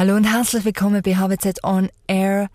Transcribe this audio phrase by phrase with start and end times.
[0.00, 2.48] Hallo und herzlich willkommen bei HWZ On Air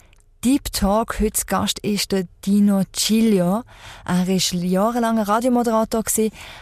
[0.43, 1.19] Deep Talk.
[1.19, 3.61] Heute Gast ist der Dino Ciglio.
[4.03, 6.03] Er war jahrelanger Radiomoderator.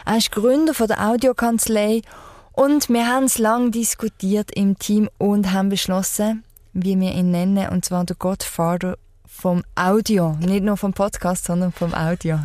[0.04, 2.02] Er ist Gründer von der Audiokanzlei.
[2.52, 6.44] Und wir haben es lange diskutiert im Team und haben beschlossen,
[6.74, 10.36] wie wir ihn nennen, und zwar der Godfather vom Audio.
[10.38, 12.40] Nicht nur vom Podcast, sondern vom Audio.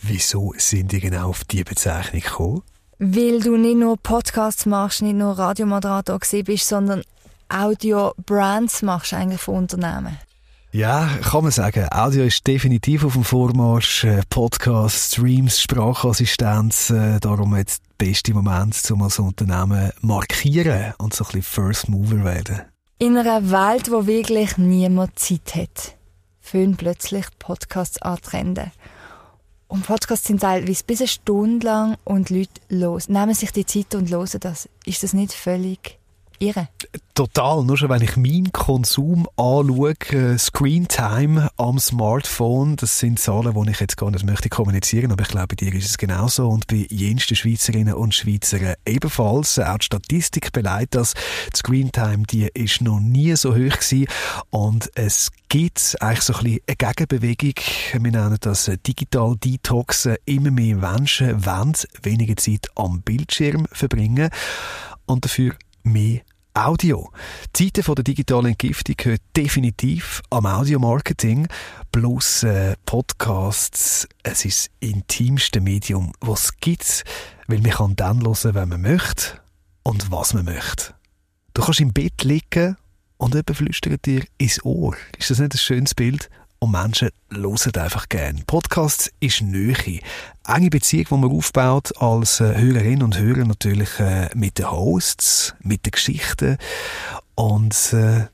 [0.00, 2.62] Wieso sind die genau auf diese Bezeichnung gekommen?
[3.04, 7.02] Weil du nicht nur Podcasts machst, nicht nur Radiomoderator bist, sondern
[7.48, 10.16] Audio-Brands machst eigentlich von Unternehmen.
[10.70, 11.88] Ja, kann man sagen.
[11.90, 14.04] Audio ist definitiv auf dem Vormarsch.
[14.04, 16.90] Äh, Podcast, Streams, Sprachassistenz.
[16.90, 21.88] Äh, darum jetzt der beste Moment, um als Unternehmen markieren und so ein bisschen First
[21.88, 22.62] Mover werden.
[22.98, 25.96] In einer Welt, wo wirklich niemand Zeit hat,
[26.40, 28.70] füllen plötzlich Podcasts antrenden.
[29.72, 33.94] Und Podcasts sind teilweise bis eine Stunde lang und Leute los, nehmen sich die Zeit
[33.94, 34.68] und hören das.
[34.84, 35.98] Ist das nicht völlig
[36.42, 36.68] irre?
[37.14, 37.62] Total.
[37.62, 43.70] Nur schon, wenn ich meinen Konsum anschaue, äh, Screentime am Smartphone, das sind Zahlen, die
[43.70, 46.66] ich jetzt gar nicht möchte kommunizieren, aber ich glaube, bei dir ist es genauso und
[46.66, 49.58] bei jensten Schweizerinnen und Schweizern ebenfalls.
[49.58, 51.14] Auch die Statistik beleidigt das.
[51.52, 54.06] Die Screentime, die ist noch nie so hoch gewesen
[54.50, 57.54] und es gibt eigentlich so ein bisschen eine Gegenbewegung.
[57.92, 60.16] Wir nennen das Digital Detoxen.
[60.24, 64.30] Immer mehr Menschen wollen weniger Zeit am Bildschirm verbringen
[65.04, 66.20] und dafür mehr
[66.54, 67.10] Audio.
[67.56, 71.48] Die Zeiten von der digitalen Entgiftung gehört definitiv am Audiomarketing.
[71.90, 77.04] Plus äh, Podcasts, es ist das intimste Medium, was es gibt,
[77.46, 79.40] weil man kann dann hören, wenn man möchte
[79.82, 80.94] und was man möchte.
[81.54, 82.76] Du kannst im Bett liegen
[83.16, 84.94] und jemand flüstert dir ins Ohr.
[85.18, 86.28] Ist das nicht ein schönes Bild?
[86.62, 88.44] Und Menschen hören einfach gern.
[88.46, 89.98] Podcasts ist Nähe.
[90.46, 95.56] Enge Beziehung, die man aufbaut als äh, Hörerin und Hörer natürlich äh, mit den Hosts,
[95.64, 96.58] mit den Geschichten
[97.34, 98.26] und äh,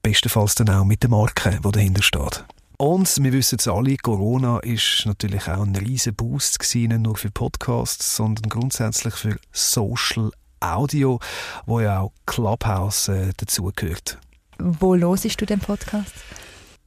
[0.00, 2.44] bestenfalls dann auch mit der Marke, die dahinter steht.
[2.76, 7.16] Und wir wissen es alle, Corona ist natürlich auch ein riesen Boost gewesen, nicht nur
[7.16, 11.18] für Podcasts, sondern grundsätzlich für Social Audio,
[11.66, 14.18] wo ja auch Clubhouse äh, dazugehört.
[14.60, 16.14] Wo hörst du den Podcast?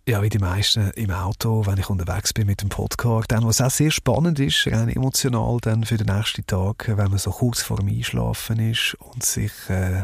[0.08, 3.32] Ja, wie die meisten im Auto, wenn ich unterwegs bin mit dem Podcast.
[3.32, 7.18] Dann, was auch sehr spannend ist, rein emotional dann für den nächsten Tag, wenn man
[7.18, 10.04] so kurz vor dem Einschlafen ist und sich äh,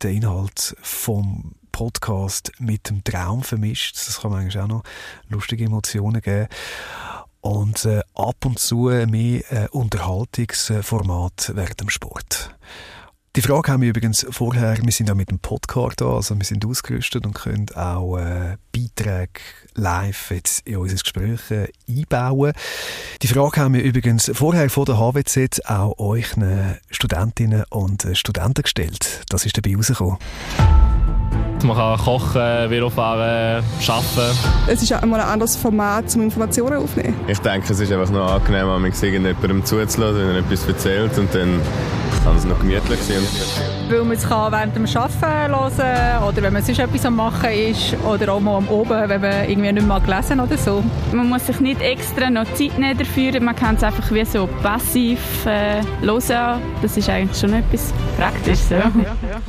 [0.00, 3.96] der Inhalt vom Podcast mit dem Traum vermischt.
[3.96, 4.84] Das kann man eigentlich auch noch
[5.28, 6.48] lustige Emotionen geben.
[7.42, 12.56] Und äh, ab und zu mehr äh, Unterhaltungsformat während dem Sport.
[13.34, 16.44] Die Frage haben wir übrigens vorher, wir sind ja mit dem Podcast da, also wir
[16.44, 19.40] sind ausgerüstet und können auch äh, Beiträge
[19.74, 22.52] live jetzt in unser Gespräch äh, einbauen.
[23.22, 26.34] Die Frage haben wir übrigens vorher von der HWZ auch euch
[26.90, 29.22] Studentinnen und äh, Studenten gestellt.
[29.30, 30.18] Das ist dabei rausgekommen.
[31.64, 34.38] Man kann kochen, Velo fahren, arbeiten.
[34.66, 37.14] Es ist auch einmal ein anderes Format, um Informationen aufzunehmen.
[37.28, 41.16] Ich denke, es ist einfach noch angenehm, wenn man irgendjemandem zuzulassen, wenn er etwas erzählt
[41.16, 41.62] und dann
[42.24, 43.22] kann es noch gemütlich sein.
[43.88, 47.96] Weil man es während dem Arbeiten hören oder wenn man sonst etwas am Machen ist
[48.04, 50.84] oder auch mal am Oben, wenn man irgendwie nicht mal gelesen oder so.
[51.12, 54.48] Man muss sich nicht extra noch Zeit nehmen dafür, man kann es einfach wie so
[54.62, 56.60] passiv äh, hören.
[56.80, 58.70] Das ist eigentlich schon etwas Praktisches.
[58.70, 58.78] Ja.
[58.78, 59.42] Ja, ja.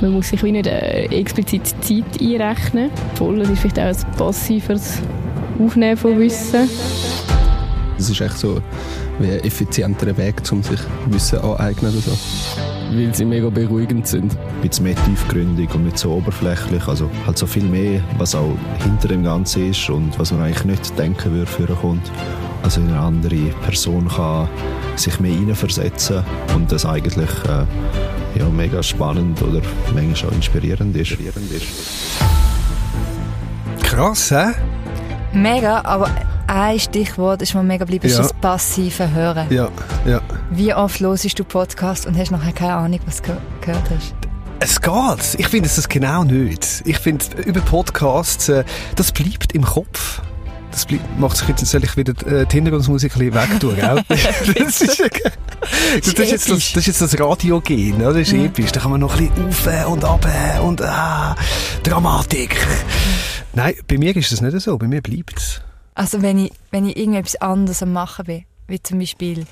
[0.00, 2.90] Man muss sich wie nicht äh, explizit Zeit einrechnen.
[3.14, 4.98] Voll, das ist vielleicht auch ein passiveres
[5.58, 6.68] Aufnehmen von Wissen.
[7.96, 8.60] Das ist echt so
[9.18, 12.18] wie ein effizienterer Weg, um sich Wissen aneignen oder so.
[12.92, 14.36] Weil sie mega beruhigend sind.
[14.36, 16.86] Ein bisschen mehr tiefgründig und nicht so oberflächlich.
[16.86, 20.64] Also halt so viel mehr, was auch hinter dem Ganzen ist und was man eigentlich
[20.64, 22.10] nicht denken würde, für kommt.
[22.62, 24.48] Also eine andere Person kann
[24.96, 29.60] sich mehr hineinversetzen und das eigentlich äh, ja, mega spannend oder
[29.94, 31.16] manchmal auch inspirierend ist.
[33.82, 34.52] Krass, hä?
[35.32, 36.10] Mega, aber
[36.46, 38.12] ein Stichwort ist mir mega geblieben, ja.
[38.12, 39.46] ist das passive Hören.
[39.50, 39.68] Ja,
[40.06, 40.20] ja.
[40.50, 44.14] Wie oft hörst du Podcast und hast nachher keine Ahnung, was du gehört hast?
[44.60, 45.40] Es geht.
[45.40, 46.82] Ich finde es genau nicht.
[46.86, 48.64] Ich finde, über Podcasts, äh,
[48.94, 50.22] das bleibt im Kopf
[50.76, 50.86] das
[51.18, 54.02] macht sich jetzt, soll ich wieder äh, die Hintergrundmusik ein bisschen wegtun, gell?
[54.08, 58.12] das, ist, das, ist jetzt das, das ist jetzt das Radiogen, oder?
[58.12, 58.44] Das ist ja.
[58.44, 58.72] episch.
[58.72, 60.26] Da kann man noch ein bisschen auf und ab
[60.62, 61.34] und ah,
[61.82, 62.56] Dramatik.
[63.54, 64.76] Nein, bei mir ist das nicht so.
[64.76, 65.62] Bei mir bleibt es.
[65.96, 69.46] Also wenn ich, wenn ich irgendetwas anderes am machen bin, wie zum Beispiel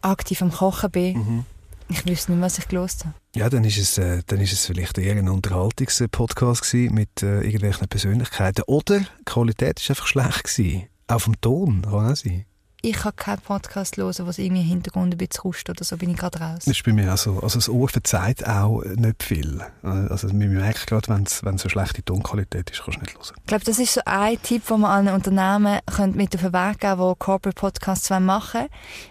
[0.00, 1.44] aktiv am Kochen bin, mhm
[1.88, 3.14] ich wüsste nicht, was ich gelost habe.
[3.34, 7.88] Ja, dann ist es, äh, dann ist es vielleicht eher ein Unterhaltungspodcast mit äh, irgendwelchen
[7.88, 8.62] Persönlichkeiten.
[8.66, 10.88] Oder die Qualität war einfach schlecht gewesen.
[11.06, 12.44] Auch vom Ton kann auch sein.
[12.80, 16.10] Ich kann keinen Podcast hören, was irgendwie im Hintergrund ein bisschen ruscht oder so, bin
[16.10, 16.60] ich gerade raus.
[16.64, 17.40] Das ist bei mir auch so.
[17.40, 19.60] Also das Ohr verzeiht auch nicht viel.
[19.82, 23.34] Also man merkt gerade, wenn es eine schlechte Tonqualität ist, kannst du nicht hören.
[23.36, 25.80] Ich glaube, das ist so ein Tipp, den man allen Unternehmen
[26.14, 28.68] mit auf den Weg geben die Corporate Podcasts machen wollen,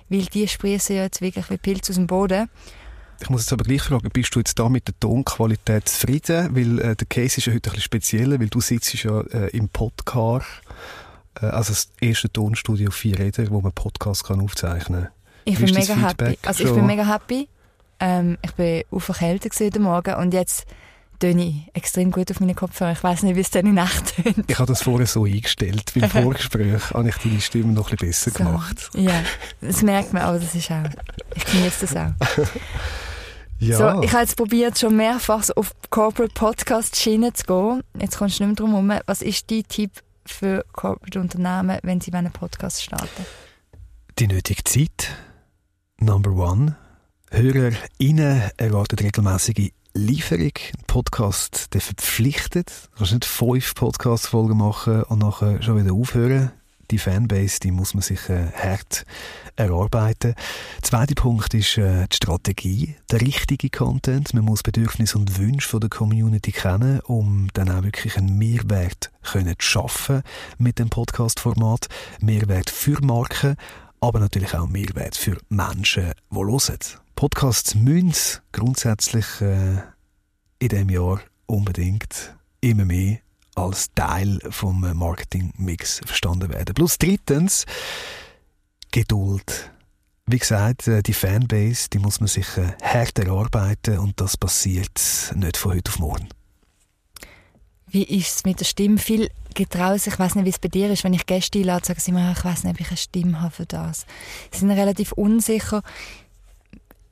[0.10, 2.50] weil die sprießen ja jetzt wirklich wie Pilze aus dem Boden.
[3.19, 6.56] Ich muss jetzt aber gleich fragen, bist du jetzt da mit der Tonqualität zufrieden?
[6.56, 9.50] Weil äh, der Case ist ja heute ein bisschen spezieller, weil du sitzt ja äh,
[9.58, 10.46] im Podcast,
[11.42, 15.12] also das erste Tonstudio vier Räder, wo man Podcast kann aufzeichnen kann.
[15.45, 16.38] Ich bin mega happy.
[16.45, 17.48] Also ich bin mega happy.
[18.00, 20.66] Ähm, ich bin aufgekältet heute Morgen und jetzt
[21.19, 22.92] töne ich extrem gut auf meinen Kopfhörer.
[22.92, 24.45] Ich weiß nicht, wie es dann in Nacht tönt.
[24.48, 25.92] Ich habe das vorher so eingestellt.
[25.95, 28.38] Beim Vorgespräch habe ich deine Stimme noch ein bisschen besser so.
[28.44, 28.90] gemacht.
[28.94, 29.24] Ja,
[29.62, 30.83] das merkt man, aber das ist auch,
[31.36, 32.45] ich genieße das auch.
[33.60, 33.78] Ja.
[33.78, 37.83] So, ich habe jetzt probiert, schon mehrfach so auf Corporate Podcast Schiene zu gehen.
[38.00, 39.01] Jetzt kommst du nicht mehr drum herum.
[39.07, 39.90] Was ist dein Tipp
[40.30, 43.26] für Corporate Unternehmen, wenn sie einen Podcast starten?
[44.20, 45.16] Die nötige Zeit.
[46.00, 46.76] Number one.
[47.32, 50.52] HörerInnen erwarten regelmäßige Lieferung.
[50.56, 52.72] Ein Podcast, der verpflichtet.
[52.92, 56.52] Du kannst nicht fünf Podcast-Folgen machen und nachher schon wieder aufhören
[56.92, 59.06] die Fanbase, die muss man sich äh, hart
[59.56, 60.36] erarbeiten.
[60.78, 64.34] Der zweite Punkt ist äh, die Strategie, der richtige Content.
[64.34, 69.12] Man muss Bedürfnisse und Wünsche von der Community kennen, um dann auch wirklich einen Mehrwert
[69.24, 70.24] können zu schaffen
[70.57, 71.88] mit dem Podcast-Format.
[72.22, 73.56] Mehrwert für Marken,
[74.00, 76.80] aber natürlich auch Mehrwert für Menschen, die hören.
[77.16, 79.78] Podcasts müssen grundsätzlich äh,
[80.60, 83.18] in diesem Jahr unbedingt immer mehr
[83.57, 86.75] als Teil vom Marketingmix verstanden werden.
[86.75, 87.65] Plus drittens
[88.92, 89.71] Geduld.
[90.25, 95.01] Wie gesagt, äh, die Fanbase, die muss man sich äh, hart erarbeiten und das passiert
[95.36, 96.27] nicht von heute auf morgen.
[97.88, 98.98] Wie ist es mit der Stimme?
[98.98, 101.86] Viel getrauen sich, ich weiß nicht, wie es bei dir ist, wenn ich Gäste einlade,
[101.86, 104.06] sagen sie mir, ich weiß nicht, ob ich eine Stimme habe für das.
[104.51, 105.81] Sie sind relativ unsicher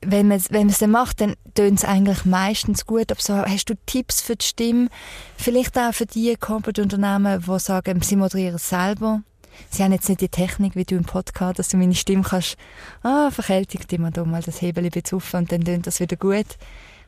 [0.06, 3.10] wenn man wenn es dann macht, dann tönt es eigentlich meistens gut.
[3.10, 4.88] Aber so, hast du Tipps für die Stimme?
[5.36, 9.22] Vielleicht auch für die Corporate-Unternehmen, die sagen, sie moderieren es selber.
[9.70, 12.56] Sie haben jetzt nicht die Technik wie du im Podcast, dass du meine Stimme kannst,
[13.02, 16.46] ah, verkältigt immer da mal das Hebel bezupfen und dann tönt das wieder gut.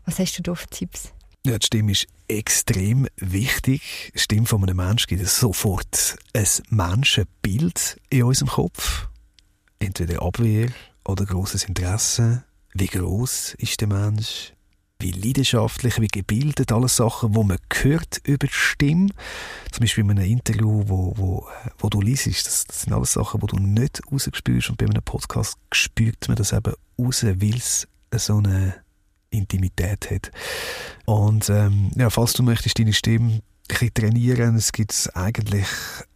[0.06, 1.12] Was hast du da für Tipps?
[1.46, 4.10] Ja, die Stimme ist extrem wichtig.
[4.14, 9.08] Die Stimme von einem Menschen gibt sofort ein Menschenbild in unserem Kopf.
[9.78, 10.68] Entweder Abwehr
[11.04, 12.44] oder großes Interesse
[12.78, 14.52] wie groß ist der Mensch?
[15.00, 19.10] Wie leidenschaftlich, wie gebildet, alles Sachen, wo man hört über die Stimme.
[19.70, 21.46] Zum Beispiel in einem Interview, wo, wo,
[21.78, 24.70] wo du liest, das, das sind alles Sachen, wo du nicht rausspürst.
[24.70, 28.74] Und bei einem Podcast spürt man das eben raus, weil es so eine
[29.30, 30.32] Intimität hat.
[31.04, 35.66] Und ähm, ja, falls du möchtest deine Stimme bisschen trainieren, es gibt eigentlich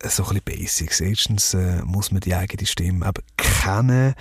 [0.03, 1.01] so ein bisschen Basics.
[1.01, 4.15] Erstens äh, muss man die eigene Stimme eben kennen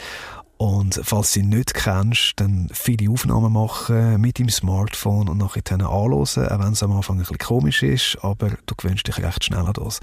[0.61, 5.63] und falls du sie nicht kennst, dann viele Aufnahmen machen mit dem Smartphone und nachher
[5.63, 9.17] dann anhören, auch wenn es am Anfang ein bisschen komisch ist, aber du gewöhnst dich
[9.17, 10.01] recht schnell an das.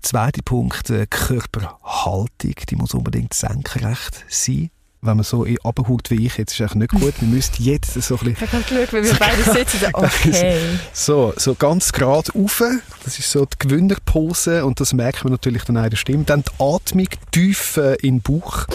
[0.00, 4.70] Zweiter Punkt, äh, Körperhaltung, die muss unbedingt senkrecht sein
[5.04, 7.20] wenn man so abhaut wie ich, jetzt ist eigentlich nicht gut.
[7.20, 8.44] Wir müssten jetzt so ein bisschen...
[8.44, 9.78] Ich habe geschaut, wie wir beide sitzen.
[9.92, 10.78] Okay.
[10.92, 12.62] so, so ganz gerade rauf.
[13.04, 16.22] Das ist so die Gewinnerpose und das merkt man natürlich dann auch in der Stimme.
[16.22, 18.68] Dann die Atmung tief äh, in den Bauch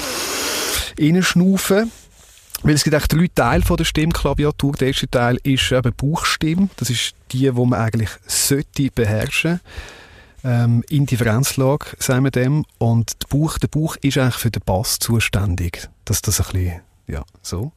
[0.99, 1.91] reinschnaufen.
[2.63, 4.73] Weil es gibt eigentlich drei Teile von der Stimmklaviatur.
[4.73, 6.69] Der erste Teil ist eben Bauchstimme.
[6.77, 9.59] Das ist die, die man eigentlich sollte beherrschen
[10.43, 12.65] ähm, Indifferenzlage, sagen wir dem.
[12.77, 15.87] Und der Bauch, der Bauch ist eigentlich für den Bass zuständig.
[16.05, 17.73] Dass das ein bisschen, ja, so.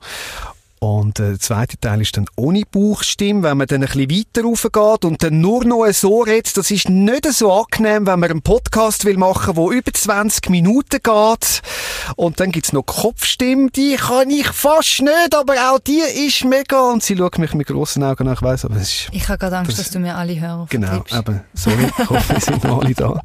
[0.82, 4.48] Und äh, der zweite Teil ist dann ohne Bauchstimme, wenn man dann ein bisschen weiter
[4.48, 6.56] raufgeht und dann nur noch so redet.
[6.56, 11.00] Das ist nicht so angenehm, wenn man einen Podcast will machen, der über 20 Minuten
[11.02, 11.62] geht.
[12.16, 16.80] Und dann gibt's noch Kopfstimme, die kann ich fast nicht, aber auch die ist mega.
[16.90, 19.08] Und sie schaut mich mit grossen Augen an, ich weiss, aber es ist...
[19.12, 22.32] Ich habe gerade Angst, das, dass du mir alle Hörer Genau, eben, sorry, ich hoffe,
[22.34, 23.20] wir sind alle da.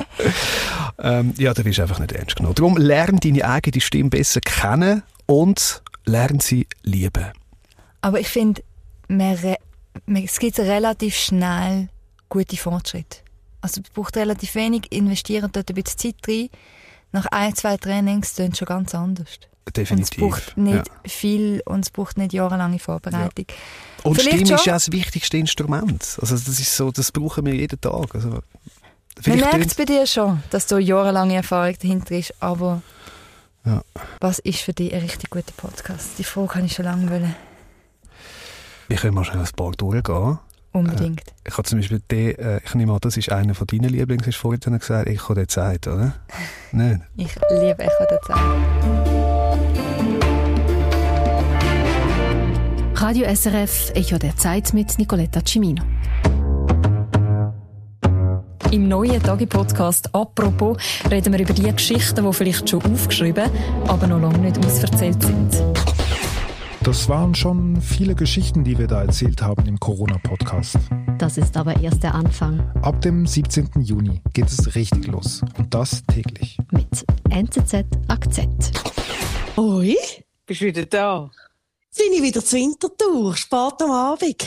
[0.99, 2.55] Ähm, ja, da wirst du einfach nicht ernst genommen.
[2.55, 7.31] Darum lern deine eigene Stimme besser kennen und lern sie lieben.
[8.05, 8.61] Aber ich finde,
[9.07, 11.89] es gibt relativ schnell
[12.29, 13.17] gute Fortschritte.
[13.61, 16.49] Also es braucht relativ wenig, investieren dort ein bisschen Zeit rein.
[17.13, 19.39] Nach ein, zwei Trainings es schon ganz anders.
[19.75, 20.21] Definitiv.
[20.21, 21.09] Und es braucht nicht ja.
[21.09, 23.47] viel und es braucht nicht jahrelange Vorbereitung.
[23.49, 23.55] Ja.
[24.03, 24.55] Und Vielleicht Stimme schon.
[24.57, 26.19] ist ja das wichtigste Instrument.
[26.21, 28.13] Also das ist so, das brauchen wir jeden Tag.
[28.13, 28.39] Also,
[29.25, 32.83] Man merkt es bei dir schon, dass du jahrelange Erfahrung dahinter ist, aber
[33.65, 33.81] ja.
[34.21, 36.19] was ist für dich ein richtig guter Podcast?
[36.19, 37.35] Die Frage kann ich schon lange wollen.
[38.87, 40.37] Wir können mal schnell ein paar durchgehen.
[40.71, 41.21] Unbedingt.
[41.21, 43.89] Äh, ich habe zum Beispiel den, äh, ich nehme an, das ist einer von deinen
[43.89, 46.13] Lieblings, hast du vorhin gesagt, Echo der Zeit, oder?
[46.71, 47.03] Nein.
[47.15, 48.37] Ich liebe Echo der Zeit.
[52.95, 55.83] Radio SRF Echo der Zeit mit Nicoletta Cimino.
[58.71, 60.77] Im neuen Tagi-Podcast «Apropos»
[61.09, 63.49] reden wir über die Geschichten, die vielleicht schon aufgeschrieben,
[63.87, 65.74] aber noch lange nicht ausverzählt sind.
[66.85, 70.77] Das waren schon viele Geschichten, die wir da erzählt haben im Corona-Podcast.
[71.17, 72.59] Das ist aber erst der Anfang.
[72.83, 73.81] Ab dem 17.
[73.81, 75.41] Juni geht es richtig los.
[75.57, 76.59] Und das täglich.
[76.69, 78.71] Mit NZZ Akzent.
[79.57, 79.95] Oi,
[80.45, 81.31] bist du wieder da?
[81.89, 84.45] Sind ich wieder zur Wintertour, spät am Abend.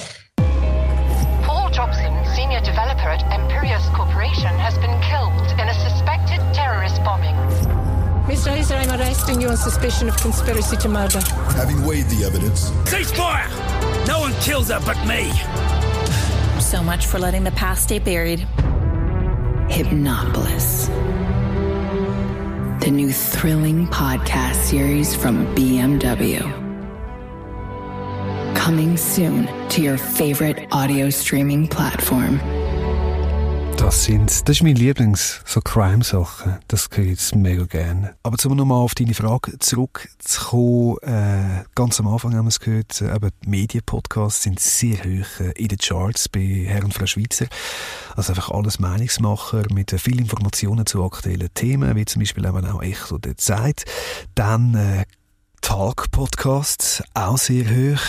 [1.44, 7.34] Paul Jobson, senior developer at Imperius Corporation, has been killed in a suspected terrorist bombing.
[8.28, 8.54] Mr.
[8.54, 11.18] Hazer, I'm arresting you on suspicion of conspiracy to murder.
[11.56, 12.70] Having weighed the evidence.
[12.84, 13.48] Ceasefire!
[14.06, 15.32] No one kills her but me.
[16.60, 18.40] So much for letting the past stay buried.
[19.70, 20.88] Hypnopolis.
[22.84, 26.42] The new thrilling podcast series from BMW.
[28.54, 32.38] Coming soon to your favorite audio streaming platform.
[33.78, 36.58] Das sind, das ist mein Lieblings, so Crime-Sachen.
[36.66, 38.16] Das höre ich jetzt mega gerne.
[38.24, 43.00] Aber um nochmal auf deine Frage zurückzukommen, äh, ganz am Anfang haben wir es gehört,
[43.00, 47.46] äh, eben Medienpodcasts sind sehr hoch äh, in den Charts bei Herr und Frau Schweizer.
[48.16, 52.66] Also einfach alles Meinungsmacher mit äh, viel Informationen zu aktuellen Themen, wie zum Beispiel eben
[52.66, 53.84] auch Echo der Zeit.
[54.34, 55.04] Dann äh,
[55.62, 58.02] Talk-Podcasts, auch sehr hoch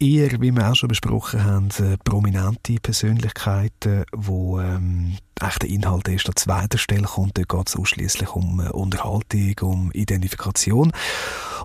[0.00, 6.08] eher, wie wir auch schon besprochen haben, äh, prominente Persönlichkeiten, wo ähm, echt der Inhalt
[6.08, 7.36] erst an zweiter Stelle kommt.
[7.36, 10.92] Dort geht es ausschließlich um äh, Unterhaltung, um Identifikation.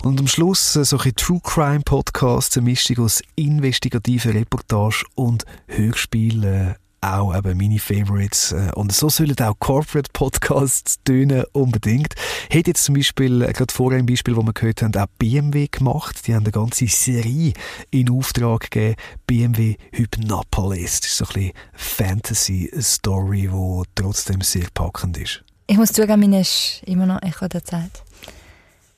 [0.04, 6.76] Und am Schluss äh, solche True Crime Podcasts, eine Mischung aus investigativer Reportage und Hörspielen
[7.06, 8.52] auch eben meine Favorites.
[8.52, 12.16] Äh, und so sollen auch Corporate Podcasts tönen, unbedingt.
[12.50, 15.68] Hätte jetzt zum Beispiel, äh, gerade vorher ein Beispiel, wo wir gehört haben, auch BMW
[15.68, 16.28] gemacht.
[16.28, 17.54] Die haben eine ganze Serie
[17.92, 18.96] in Auftrag gegeben.
[19.28, 21.02] BMW Hypnopolis.
[21.02, 25.44] Das ist so ein bisschen Fantasy-Story, die trotzdem sehr packend ist.
[25.68, 28.04] Ich muss zugeben, meine ist immer noch Echo der Zeit.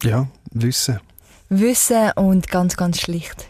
[0.03, 0.99] Ja, Wissen.
[1.49, 3.47] Wissen und ganz, ganz schlicht.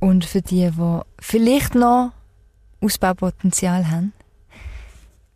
[0.00, 2.12] Und für die, die vielleicht noch
[2.80, 4.12] Ausbaupotenzial haben,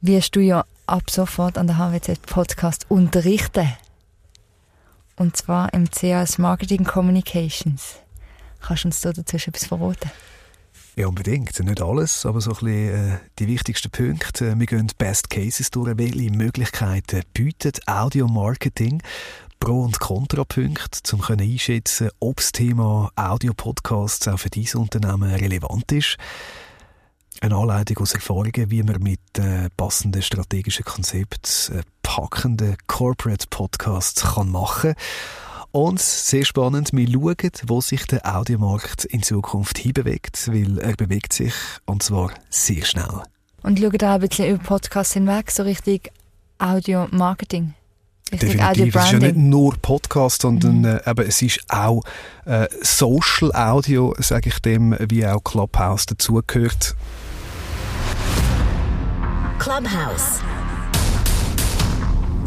[0.01, 3.73] wirst du ja ab sofort an der HWZ Podcast unterrichten.
[5.17, 7.97] Und zwar im CAS Marketing Communications.
[8.61, 10.11] Kannst du uns da dazu etwas verraten?
[10.95, 11.59] Ja, unbedingt.
[11.59, 14.59] Nicht alles, aber so ein bisschen äh, die wichtigsten Punkte.
[14.59, 15.97] Wir gehen Best Cases durch.
[15.97, 19.03] Welche Möglichkeiten bietet Audio Marketing?
[19.59, 26.19] Pro- und Kontrapunkte, um einschätzen ob das Thema Audio-Podcasts auch für dieses Unternehmen relevant ist
[27.41, 34.35] eine Anleitung aus Erfahrungen, wie man mit äh, passenden strategischen Konzepten äh, packende Corporate Podcasts
[34.35, 34.95] kann machen
[35.73, 41.33] und sehr spannend, wir schauen, wo sich der Audiomarkt in Zukunft hinbewegt, weil er bewegt
[41.33, 41.55] sich,
[41.87, 43.23] und zwar sehr schnell.
[43.63, 46.13] Und schauen da ein bisschen über Podcasts hinweg, so richtig
[46.59, 47.73] Audio-Marketing.
[48.31, 48.95] Definitiv.
[48.95, 50.85] Es ist ja nicht nur Podcast, sondern mhm.
[50.85, 52.03] äh, eben, es ist auch
[52.45, 56.95] äh, Social Audio, sage ich dem, wie auch Clubhouse dazugehört.
[59.63, 60.41] Clubhouse.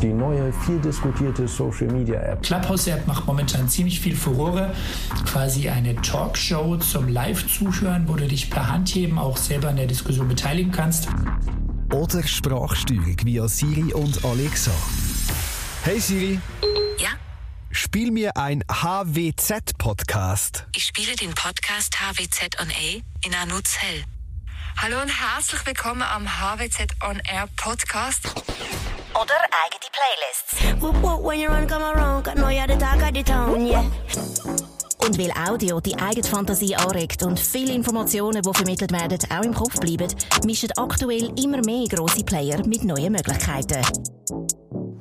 [0.02, 2.44] Die neue, viel diskutierte Social Media App.
[2.44, 4.76] Clubhouse App macht momentan ziemlich viel Furore.
[5.26, 10.28] Quasi eine Talkshow zum Live-Zuhören, wo du dich per Handheben auch selber an der Diskussion
[10.28, 11.08] beteiligen kannst.
[11.94, 14.72] Oder Sprachsteuerung via Siri und Alexa.
[15.84, 16.42] Hey Siri.
[16.98, 17.12] Ja?
[17.72, 20.68] Spiel mir ein HWZ-Podcast.
[20.76, 24.04] Ich spiele den Podcast HWZ on A in Anuzel.
[24.78, 28.28] Hallo und herzlich willkommen am HWZ On Air Podcast.
[29.14, 30.82] Oder eigene Playlists.
[35.00, 39.54] Und weil Audio die eigene Fantasie anregt und viele Informationen, die vermittelt werden, auch im
[39.54, 40.14] Kopf bleiben,
[40.46, 43.82] mischen aktuell immer mehr grosse Player mit neuen Möglichkeiten.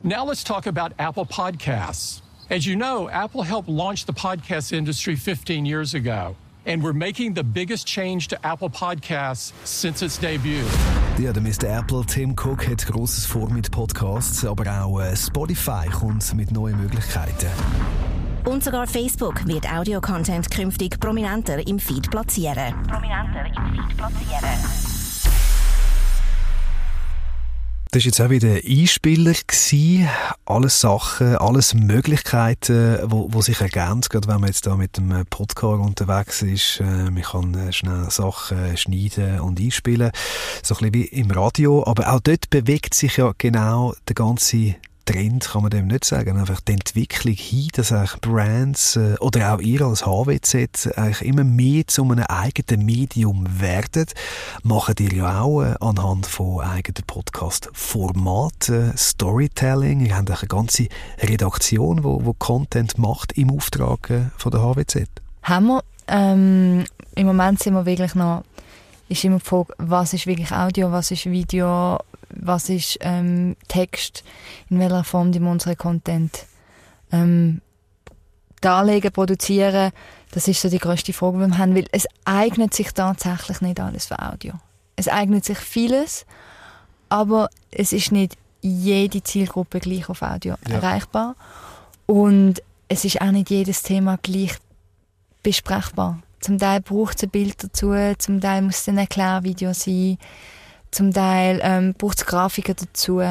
[0.02, 2.23] Now let's talk about Apple Podcasts.
[2.50, 6.37] As you know, Apple helped launch the podcast industry 15 years ago.
[6.66, 10.64] And we're making the biggest change to Apple Podcasts since its debut.
[11.18, 11.68] Ja, der Mr.
[11.68, 16.80] Apple, Tim Cook, hat Grosses vor mit Podcasts, aber auch äh, Spotify kommt mit neuen
[16.80, 17.49] Möglichkeiten.
[18.44, 22.75] Und sogar Facebook wird Audio-Content künftig prominenter im Feed platzieren.
[22.87, 24.03] Prominenter im Feed platzieren.
[27.94, 29.34] Das war jetzt auch wieder Einspieler.
[29.46, 30.08] Gewesen.
[30.46, 35.24] Alles Sachen, alles Möglichkeiten, wo, wo sich ergänzen, gerade wenn man jetzt da mit dem
[35.30, 36.80] Podcast unterwegs ist.
[36.80, 40.10] Äh, man kann äh, schnell Sachen schneiden und einspielen.
[40.64, 41.86] So ein bisschen wie im Radio.
[41.86, 44.74] Aber auch dort bewegt sich ja genau der ganze
[45.04, 49.54] Trend kann man dem nicht sagen, einfach die Entwicklung hin, dass eigentlich Brands äh, oder
[49.54, 54.06] auch ihr als HWZ eigentlich immer mehr zu einem eigenen Medium werden,
[54.62, 60.88] machen ihr ja auch äh, anhand von eigenen Podcast-Formaten, äh, Storytelling, ihr habt eine ganze
[61.20, 65.08] Redaktion, wo, wo Content macht im Auftrag äh, von der HWZ.
[65.42, 66.84] Haben wir, ähm,
[67.14, 68.44] im Moment sind wir wirklich noch,
[69.08, 71.99] ist immer die Frage, was ist wirklich Audio, was ist Video,
[72.30, 74.25] was ist ähm, Text,
[74.70, 76.46] in welcher Form die wir unseren Content
[77.12, 77.61] ähm,
[78.61, 79.92] darlegen, produzieren.
[80.32, 83.78] Das ist so die größte Frage, die wir haben, weil es eignet sich tatsächlich nicht
[83.78, 84.54] alles für Audio.
[84.96, 86.25] Es eignet sich vieles,
[87.08, 90.76] aber es ist nicht jede Zielgruppe gleich auf Audio ja.
[90.76, 91.37] erreichbar
[92.06, 94.56] und es ist auch nicht jedes Thema gleich
[95.42, 96.18] besprechbar.
[96.44, 100.18] Zum Teil braucht es ein Bild dazu, zum Teil muss es ein Erklärvideo sein.
[100.90, 103.22] Zum Teil ähm, braucht es Grafiken dazu.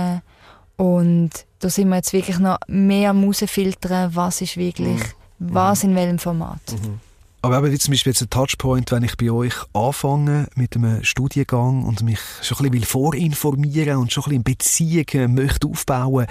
[0.78, 1.30] Und
[1.60, 5.00] da sind wir jetzt wirklich noch mehr am filtern, was ist wirklich,
[5.38, 5.54] mhm.
[5.54, 6.60] was in welchem Format.
[6.72, 7.00] Mhm.
[7.44, 11.04] Aber eben, wie zum Beispiel jetzt ein Touchpoint, wenn ich bei euch anfange mit einem
[11.04, 16.26] Studiengang und mich schon ein bisschen vorinformieren und schon ein bisschen Beziehungen möchte aufbauen,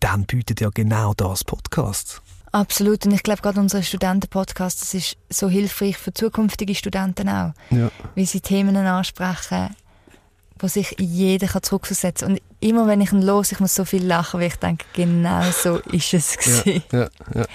[0.00, 2.22] dann bietet ja genau das Podcast.
[2.54, 3.04] Absolut.
[3.04, 7.52] Und ich glaube, gerade unser Studentenpodcast, das ist so hilfreich für zukünftige Studenten auch.
[7.70, 7.90] Ja.
[8.14, 9.74] Wie sie Themen ansprechen,
[10.60, 12.36] wo sich jeder kann zurückversetzen kann.
[12.36, 15.42] Und immer wenn ich ihn los, ich muss so viel lachen, weil ich denke, genau
[15.50, 16.84] so ist es gewesen.
[16.92, 17.46] Ja, ja, ja.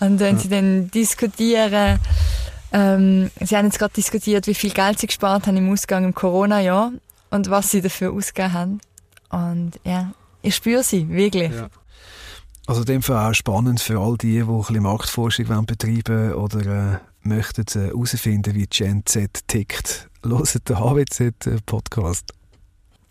[0.00, 2.00] Und wenn sie dann diskutieren,
[2.72, 6.12] ähm, sie haben jetzt gerade diskutiert, wie viel Geld sie gespart haben im Ausgang im
[6.12, 6.90] Corona-Jahr
[7.30, 8.80] und was sie dafür ausgegeben haben.
[9.30, 10.10] Und ja,
[10.42, 11.52] ich spüre sie, wirklich.
[12.66, 16.94] Also in dem Fall auch spannend für all die, die ein bisschen Marktforschung betreiben oder
[16.94, 22.32] äh, möchten herausfinden, äh, wie Gen Z tickt hört den HWZ-Podcast?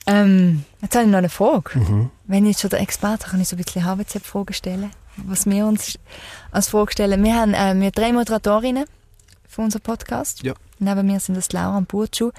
[0.06, 1.80] Ähm, jetzt habe ich noch eine Frage.
[1.80, 2.10] Mhm.
[2.26, 4.92] Wenn ich jetzt schon der Experte kann ich so ein bisschen HWZ-Fragen stellen.
[5.18, 6.00] Was wir uns
[6.52, 7.24] als Frage stellen.
[7.24, 8.86] Wir haben äh, wir drei Moderatorinnen
[9.48, 10.44] für unseren Podcast.
[10.44, 10.54] Ja.
[10.80, 12.32] Neben mir sind das Laura und Burtschuh.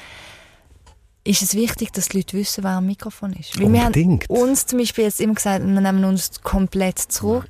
[1.27, 3.59] Ist es wichtig, dass die Leute wissen, wer am Mikrofon ist?
[3.59, 4.29] Weil Unbedingt.
[4.29, 7.49] wir haben uns zum Beispiel jetzt immer gesagt, wir nehmen uns komplett zurück.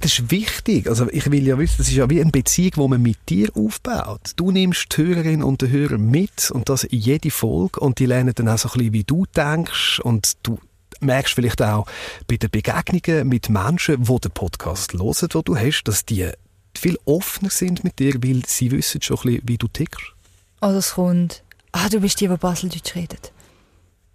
[0.00, 0.88] Das ist wichtig.
[0.88, 3.50] Also ich will ja wissen, das ist ja wie eine Beziehung, die man mit dir
[3.54, 4.32] aufbaut.
[4.36, 8.06] Du nimmst die Hörerin und den Hörer mit und das in jede Folge und die
[8.06, 10.58] lernen dann auch so ein bisschen, wie du denkst und du
[11.00, 11.86] merkst vielleicht auch
[12.26, 16.30] bei den Begegnungen mit Menschen, die den Podcast hören, den du hast, dass die
[16.76, 20.12] viel offener sind mit dir, weil sie wissen schon ein bisschen, wie du tickst.
[20.60, 23.32] Oder es kommt, ah, du bist die, die Baseldeutsch redet.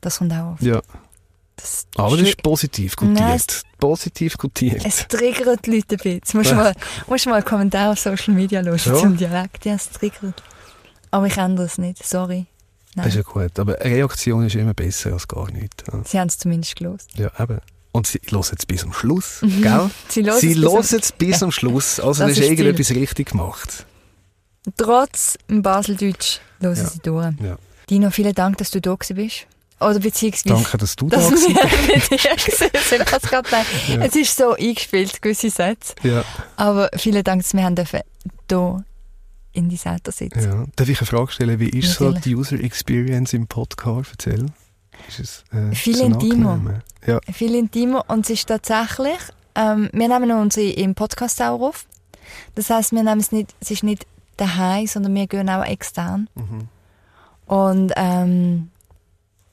[0.02, 0.62] Das kommt auch oft.
[0.62, 0.82] Ja.
[1.56, 3.20] Das Aber das ist positiv gutiert.
[3.20, 3.42] Nein,
[3.80, 4.84] positiv gutiert.
[4.86, 6.40] Es triggert die Leute ein bisschen.
[6.40, 6.74] Musst du mal,
[7.08, 8.96] musst mal einen Kommentar auf Social Media hören ja.
[8.96, 9.66] zum Dialekt.
[9.66, 10.42] Ja, es triggert.
[11.12, 12.48] Aber ich ändere es nicht, sorry.
[12.96, 13.06] Nein.
[13.06, 13.60] Das ist ja gut.
[13.60, 15.84] Aber eine Reaktion ist immer besser als gar nichts.
[16.06, 17.10] Sie haben es zumindest gelost.
[17.16, 17.60] Ja, eben.
[17.92, 19.92] Und sie hören es bis zum Schluss, gell?
[20.10, 22.00] sie hören es bis, bis zum Schluss.
[22.00, 23.86] Also das ist irgendetwas richtig gemacht.
[24.78, 26.86] Trotz dem Baseldeutsch hören ja.
[26.86, 27.34] sie durch.
[27.42, 27.58] Ja.
[27.90, 29.48] Dino, vielen Dank, dass du da bist.
[29.80, 30.56] Oder beziehungsweise...
[30.56, 31.50] Danke, dass du dass da bist.
[33.90, 34.02] ja.
[34.02, 35.94] Es ist so eingespielt, gewisse Sätze.
[36.04, 36.24] Ja.
[36.56, 38.02] Aber vielen Dank, dass wir haben dürfen
[38.50, 38.86] hier
[39.52, 40.44] in die Seite sitzen.
[40.44, 40.66] Ja.
[40.76, 41.60] Darf ich eine Frage stellen?
[41.60, 42.16] Wie ist Natürlich.
[42.16, 44.12] so die User Experience im Podcast?
[44.12, 44.46] Erzähl.
[45.08, 46.82] Ist es, äh, viel so intimer.
[47.06, 47.20] Ja.
[47.32, 48.06] Viel intimer.
[48.08, 49.20] Und es ist tatsächlich...
[49.56, 51.86] Ähm, wir nehmen unsere im Podcast auch auf.
[52.56, 53.54] Das heisst, wir nehmen es nicht...
[53.60, 56.30] Es ist nicht daheim, sondern wir gehen auch extern.
[56.36, 56.68] Mhm.
[57.46, 57.94] Und...
[57.96, 58.70] Ähm,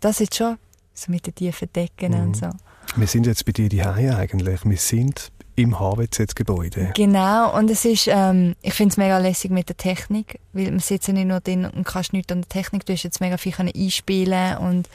[0.00, 0.56] das ist schon
[0.94, 2.20] so mit den tiefen Decken mhm.
[2.20, 2.50] und so.
[2.96, 4.64] Wir sind jetzt bei dir daheim eigentlich.
[4.64, 6.92] Wir sind im HWZ-Gebäude.
[6.94, 10.80] Genau, und es ist, ähm, ich finde es mega lässig mit der Technik, weil man
[10.80, 13.54] sitzt nicht nur drin und kannst nichts an der Technik, du hast jetzt mega viel
[13.58, 14.88] einspielen und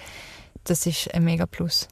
[0.63, 1.87] das ist ein mega Plus.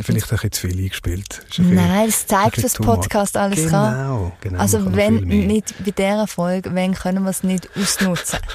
[0.00, 1.42] Vielleicht auch jetzt viel eingespielt.
[1.58, 4.32] Nein, es zeigt, was Podcast alles genau, kann.
[4.40, 8.38] Genau, also wenn nicht bei dieser Folge, wenn können wir es nicht ausnutzen?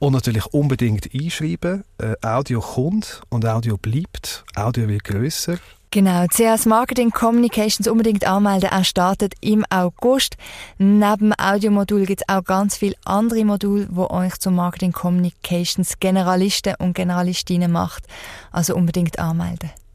[0.00, 1.84] Und natürlich unbedingt einschreiben.
[1.98, 4.46] Äh, Audio kommt und Audio bleibt.
[4.56, 5.58] Audio wird grösser.
[5.92, 8.70] Genau, CS Marketing Communications unbedingt anmelden.
[8.70, 10.36] Er startet im August.
[10.78, 15.98] Neben dem Audiomodul gibt es auch ganz viele andere Module, wo euch zum Marketing Communications
[15.98, 18.06] Generalisten und Generalistinnen macht.
[18.52, 19.70] Also unbedingt anmelden.